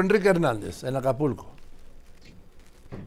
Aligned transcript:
Enrique 0.00 0.28
Hernández, 0.28 0.84
en 0.84 0.96
Acapulco. 0.96 1.54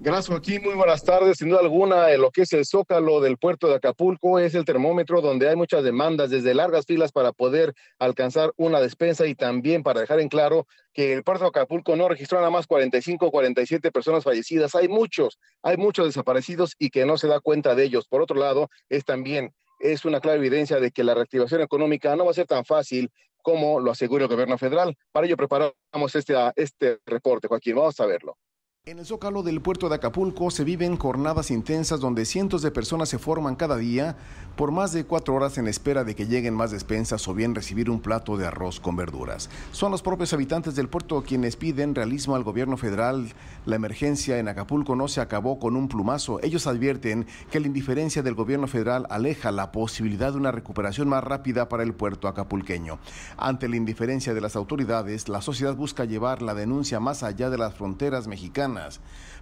Gracias, 0.00 0.28
Joaquín. 0.28 0.62
Muy 0.62 0.74
buenas 0.74 1.04
tardes. 1.04 1.38
Sin 1.38 1.48
duda 1.48 1.60
alguna, 1.60 2.08
lo 2.16 2.30
que 2.30 2.42
es 2.42 2.52
el 2.52 2.64
zócalo 2.64 3.20
del 3.20 3.36
puerto 3.36 3.68
de 3.68 3.76
Acapulco 3.76 4.38
es 4.38 4.54
el 4.54 4.64
termómetro 4.64 5.20
donde 5.20 5.48
hay 5.48 5.56
muchas 5.56 5.82
demandas, 5.84 6.30
desde 6.30 6.54
largas 6.54 6.86
filas 6.86 7.12
para 7.12 7.32
poder 7.32 7.74
alcanzar 7.98 8.52
una 8.56 8.80
despensa 8.80 9.26
y 9.26 9.34
también 9.34 9.82
para 9.82 10.00
dejar 10.00 10.20
en 10.20 10.28
claro 10.28 10.66
que 10.92 11.12
el 11.12 11.24
puerto 11.24 11.44
de 11.44 11.48
Acapulco 11.48 11.96
no 11.96 12.08
registró 12.08 12.38
nada 12.38 12.50
más 12.50 12.66
45 12.66 13.26
o 13.26 13.30
47 13.30 13.90
personas 13.90 14.24
fallecidas. 14.24 14.74
Hay 14.74 14.88
muchos, 14.88 15.38
hay 15.62 15.76
muchos 15.76 16.06
desaparecidos 16.06 16.74
y 16.78 16.90
que 16.90 17.06
no 17.06 17.16
se 17.16 17.28
da 17.28 17.40
cuenta 17.40 17.74
de 17.74 17.84
ellos. 17.84 18.06
Por 18.06 18.22
otro 18.22 18.38
lado, 18.38 18.70
es 18.88 19.04
también 19.04 19.52
es 19.82 20.04
una 20.04 20.20
clara 20.20 20.38
evidencia 20.38 20.78
de 20.78 20.92
que 20.92 21.04
la 21.04 21.14
reactivación 21.14 21.60
económica 21.60 22.14
no 22.16 22.24
va 22.24 22.30
a 22.30 22.34
ser 22.34 22.46
tan 22.46 22.64
fácil 22.64 23.10
como 23.42 23.80
lo 23.80 23.90
asegura 23.90 24.24
el 24.24 24.30
gobierno 24.30 24.56
federal. 24.56 24.96
Para 25.10 25.26
ello 25.26 25.36
preparamos 25.36 26.14
este, 26.14 26.34
este 26.54 27.00
reporte, 27.04 27.48
Joaquín. 27.48 27.74
Vamos 27.74 27.98
a 27.98 28.06
verlo. 28.06 28.38
En 28.84 28.98
el 28.98 29.06
zócalo 29.06 29.44
del 29.44 29.60
puerto 29.60 29.88
de 29.88 29.94
Acapulco 29.94 30.50
se 30.50 30.64
viven 30.64 30.96
jornadas 30.96 31.52
intensas 31.52 32.00
donde 32.00 32.24
cientos 32.24 32.62
de 32.62 32.72
personas 32.72 33.08
se 33.08 33.20
forman 33.20 33.54
cada 33.54 33.76
día 33.76 34.16
por 34.56 34.72
más 34.72 34.92
de 34.92 35.04
cuatro 35.04 35.36
horas 35.36 35.56
en 35.56 35.68
espera 35.68 36.02
de 36.02 36.16
que 36.16 36.26
lleguen 36.26 36.52
más 36.54 36.72
despensas 36.72 37.28
o 37.28 37.32
bien 37.32 37.54
recibir 37.54 37.88
un 37.90 38.00
plato 38.00 38.36
de 38.36 38.44
arroz 38.44 38.80
con 38.80 38.96
verduras. 38.96 39.50
Son 39.70 39.92
los 39.92 40.02
propios 40.02 40.32
habitantes 40.32 40.74
del 40.74 40.88
puerto 40.88 41.22
quienes 41.22 41.54
piden 41.54 41.94
realismo 41.94 42.34
al 42.34 42.42
gobierno 42.42 42.76
federal. 42.76 43.32
La 43.66 43.76
emergencia 43.76 44.40
en 44.40 44.48
Acapulco 44.48 44.96
no 44.96 45.06
se 45.06 45.20
acabó 45.20 45.60
con 45.60 45.76
un 45.76 45.86
plumazo. 45.86 46.40
Ellos 46.42 46.66
advierten 46.66 47.28
que 47.52 47.60
la 47.60 47.68
indiferencia 47.68 48.24
del 48.24 48.34
gobierno 48.34 48.66
federal 48.66 49.06
aleja 49.10 49.52
la 49.52 49.70
posibilidad 49.70 50.32
de 50.32 50.38
una 50.38 50.50
recuperación 50.50 51.08
más 51.08 51.22
rápida 51.22 51.68
para 51.68 51.84
el 51.84 51.94
puerto 51.94 52.26
acapulqueño. 52.26 52.98
Ante 53.36 53.68
la 53.68 53.76
indiferencia 53.76 54.34
de 54.34 54.40
las 54.40 54.56
autoridades, 54.56 55.28
la 55.28 55.40
sociedad 55.40 55.76
busca 55.76 56.04
llevar 56.04 56.42
la 56.42 56.54
denuncia 56.54 56.98
más 56.98 57.22
allá 57.22 57.48
de 57.48 57.58
las 57.58 57.74
fronteras 57.74 58.26
mexicanas 58.26 58.71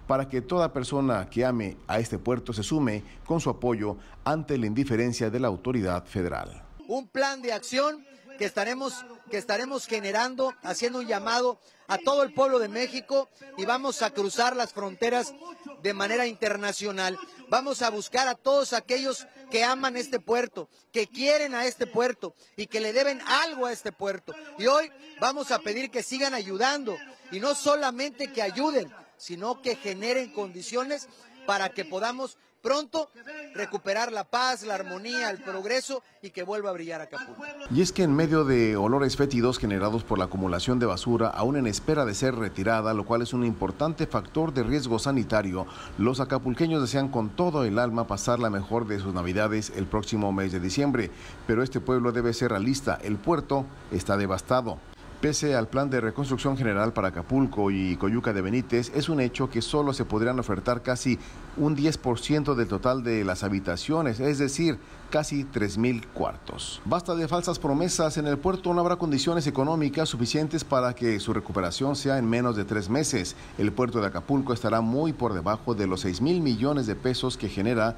para 0.06 0.28
que 0.28 0.40
toda 0.40 0.72
persona 0.72 1.28
que 1.30 1.44
ame 1.44 1.76
a 1.86 1.98
este 1.98 2.18
puerto 2.18 2.52
se 2.52 2.62
sume 2.62 3.04
con 3.24 3.40
su 3.40 3.50
apoyo 3.50 3.96
ante 4.24 4.58
la 4.58 4.66
indiferencia 4.66 5.30
de 5.30 5.40
la 5.40 5.48
autoridad 5.48 6.04
federal. 6.04 6.62
Un 6.88 7.06
plan 7.06 7.40
de 7.42 7.52
acción 7.52 8.04
que 8.40 8.46
estaremos, 8.46 9.04
que 9.30 9.36
estaremos 9.36 9.86
generando, 9.86 10.54
haciendo 10.62 11.00
un 11.00 11.06
llamado 11.06 11.60
a 11.88 11.98
todo 11.98 12.22
el 12.22 12.32
pueblo 12.32 12.58
de 12.58 12.68
México 12.68 13.28
y 13.58 13.66
vamos 13.66 14.00
a 14.00 14.10
cruzar 14.10 14.56
las 14.56 14.72
fronteras 14.72 15.34
de 15.82 15.92
manera 15.92 16.26
internacional. 16.26 17.18
Vamos 17.48 17.82
a 17.82 17.90
buscar 17.90 18.28
a 18.28 18.34
todos 18.34 18.72
aquellos 18.72 19.26
que 19.50 19.62
aman 19.62 19.96
este 19.96 20.20
puerto, 20.20 20.68
que 20.90 21.06
quieren 21.06 21.54
a 21.54 21.66
este 21.66 21.86
puerto 21.86 22.34
y 22.56 22.66
que 22.66 22.80
le 22.80 22.92
deben 22.92 23.20
algo 23.26 23.66
a 23.66 23.72
este 23.72 23.92
puerto. 23.92 24.34
Y 24.58 24.66
hoy 24.66 24.90
vamos 25.20 25.50
a 25.50 25.58
pedir 25.58 25.90
que 25.90 26.02
sigan 26.02 26.32
ayudando 26.32 26.96
y 27.30 27.40
no 27.40 27.54
solamente 27.54 28.32
que 28.32 28.40
ayuden, 28.40 28.90
sino 29.20 29.60
que 29.60 29.76
generen 29.76 30.32
condiciones 30.32 31.08
para 31.46 31.68
que 31.68 31.84
podamos 31.84 32.38
pronto 32.62 33.10
recuperar 33.54 34.12
la 34.12 34.24
paz, 34.24 34.62
la 34.62 34.74
armonía, 34.74 35.30
el 35.30 35.42
progreso 35.42 36.02
y 36.22 36.30
que 36.30 36.42
vuelva 36.42 36.70
a 36.70 36.72
brillar 36.72 37.00
Acapulco. 37.00 37.42
Y 37.74 37.80
es 37.80 37.92
que 37.92 38.02
en 38.02 38.14
medio 38.14 38.44
de 38.44 38.76
olores 38.76 39.16
fétidos 39.16 39.58
generados 39.58 40.04
por 40.04 40.18
la 40.18 40.26
acumulación 40.26 40.78
de 40.78 40.86
basura, 40.86 41.28
aún 41.28 41.56
en 41.56 41.66
espera 41.66 42.04
de 42.04 42.14
ser 42.14 42.34
retirada, 42.34 42.94
lo 42.94 43.06
cual 43.06 43.22
es 43.22 43.32
un 43.32 43.44
importante 43.44 44.06
factor 44.06 44.52
de 44.52 44.62
riesgo 44.62 44.98
sanitario, 44.98 45.66
los 45.98 46.20
acapulqueños 46.20 46.82
desean 46.82 47.08
con 47.08 47.30
todo 47.30 47.64
el 47.64 47.78
alma 47.78 48.06
pasar 48.06 48.38
la 48.38 48.50
mejor 48.50 48.86
de 48.86 49.00
sus 49.00 49.14
navidades 49.14 49.72
el 49.76 49.86
próximo 49.86 50.32
mes 50.32 50.52
de 50.52 50.60
diciembre, 50.60 51.10
pero 51.46 51.62
este 51.62 51.80
pueblo 51.80 52.12
debe 52.12 52.34
ser 52.34 52.50
realista, 52.50 52.98
el 53.02 53.16
puerto 53.16 53.64
está 53.90 54.16
devastado. 54.16 54.78
Pese 55.20 55.54
al 55.54 55.68
plan 55.68 55.90
de 55.90 56.00
reconstrucción 56.00 56.56
general 56.56 56.94
para 56.94 57.08
Acapulco 57.08 57.70
y 57.70 57.94
Coyuca 57.96 58.32
de 58.32 58.40
Benítez, 58.40 58.90
es 58.94 59.10
un 59.10 59.20
hecho 59.20 59.50
que 59.50 59.60
solo 59.60 59.92
se 59.92 60.06
podrían 60.06 60.38
ofertar 60.38 60.80
casi 60.80 61.18
un 61.58 61.76
10% 61.76 62.54
del 62.54 62.66
total 62.66 63.02
de 63.04 63.22
las 63.22 63.44
habitaciones, 63.44 64.18
es 64.18 64.38
decir, 64.38 64.78
casi 65.10 65.44
3.000 65.44 66.06
cuartos. 66.14 66.80
Basta 66.86 67.14
de 67.14 67.28
falsas 67.28 67.58
promesas, 67.58 68.16
en 68.16 68.28
el 68.28 68.38
puerto 68.38 68.72
no 68.72 68.80
habrá 68.80 68.96
condiciones 68.96 69.46
económicas 69.46 70.08
suficientes 70.08 70.64
para 70.64 70.94
que 70.94 71.20
su 71.20 71.34
recuperación 71.34 71.96
sea 71.96 72.16
en 72.16 72.26
menos 72.26 72.56
de 72.56 72.64
tres 72.64 72.88
meses. 72.88 73.36
El 73.58 73.72
puerto 73.72 74.00
de 74.00 74.06
Acapulco 74.06 74.54
estará 74.54 74.80
muy 74.80 75.12
por 75.12 75.34
debajo 75.34 75.74
de 75.74 75.86
los 75.86 76.00
6 76.00 76.22
mil 76.22 76.40
millones 76.40 76.86
de 76.86 76.96
pesos 76.96 77.36
que 77.36 77.50
genera 77.50 77.96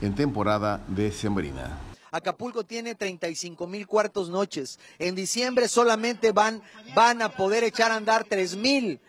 en 0.00 0.14
temporada 0.14 0.80
de 0.86 1.10
sembrina. 1.10 1.89
Acapulco 2.10 2.64
tiene 2.64 2.94
35 2.94 3.66
mil 3.66 3.86
cuartos 3.86 4.28
noches. 4.28 4.78
En 4.98 5.14
diciembre 5.14 5.68
solamente 5.68 6.32
van, 6.32 6.62
van 6.94 7.22
a 7.22 7.30
poder 7.30 7.64
echar 7.64 7.90
a 7.90 7.96
andar 7.96 8.24
3 8.28 8.56
mil, 8.56 9.00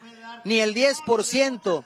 ni 0.45 0.59
el 0.59 0.73
10%. 0.75 1.83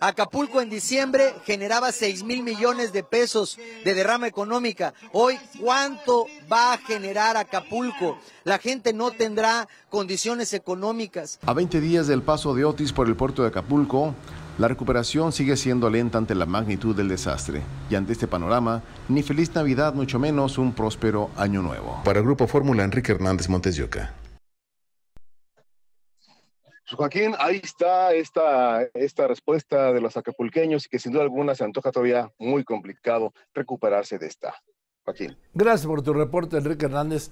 Acapulco 0.00 0.60
en 0.60 0.68
diciembre 0.68 1.34
generaba 1.44 1.92
6 1.92 2.24
mil 2.24 2.42
millones 2.42 2.92
de 2.92 3.02
pesos 3.02 3.58
de 3.84 3.94
derrama 3.94 4.26
económica. 4.26 4.92
Hoy, 5.12 5.38
¿cuánto 5.60 6.26
va 6.52 6.74
a 6.74 6.78
generar 6.78 7.36
Acapulco? 7.36 8.18
La 8.44 8.58
gente 8.58 8.92
no 8.92 9.10
tendrá 9.10 9.68
condiciones 9.88 10.52
económicas. 10.52 11.38
A 11.46 11.54
20 11.54 11.80
días 11.80 12.06
del 12.06 12.22
paso 12.22 12.54
de 12.54 12.64
Otis 12.64 12.92
por 12.92 13.06
el 13.06 13.16
puerto 13.16 13.42
de 13.42 13.48
Acapulco, 13.48 14.14
la 14.58 14.68
recuperación 14.68 15.32
sigue 15.32 15.56
siendo 15.56 15.90
lenta 15.90 16.18
ante 16.18 16.34
la 16.34 16.46
magnitud 16.46 16.94
del 16.94 17.08
desastre 17.08 17.62
y 17.90 17.96
ante 17.96 18.12
este 18.12 18.28
panorama, 18.28 18.82
ni 19.08 19.22
feliz 19.22 19.54
Navidad, 19.54 19.94
mucho 19.94 20.18
menos 20.18 20.58
un 20.58 20.72
próspero 20.72 21.30
año 21.36 21.60
nuevo. 21.62 22.00
Para 22.04 22.20
el 22.20 22.24
Grupo 22.24 22.46
Fórmula, 22.46 22.84
Enrique 22.84 23.12
Hernández 23.12 23.48
Montes 23.48 23.80
pues, 23.80 24.08
Joaquín, 26.96 27.34
ahí 27.38 27.60
está 27.62 28.12
esta, 28.12 28.82
esta 28.94 29.26
respuesta 29.26 29.92
de 29.92 30.00
los 30.00 30.16
acapulqueños 30.16 30.86
y 30.86 30.88
que 30.88 30.98
sin 30.98 31.12
duda 31.12 31.22
alguna 31.22 31.54
se 31.54 31.64
antoja 31.64 31.90
todavía 31.90 32.30
muy 32.38 32.62
complicado 32.62 33.32
recuperarse 33.54 34.18
de 34.18 34.26
esta. 34.26 34.54
Joaquín. 35.04 35.36
Gracias 35.52 35.86
por 35.86 36.02
tu 36.02 36.12
reporte, 36.12 36.56
Enrique 36.56 36.86
Hernández. 36.86 37.30